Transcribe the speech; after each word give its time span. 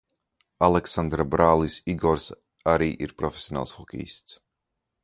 Aleksandra 0.67 1.25
brālis 1.35 1.75
Igors 1.95 2.27
arī 2.75 2.91
ir 3.07 3.17
profesionāls 3.23 3.79
hokejists. 3.83 4.43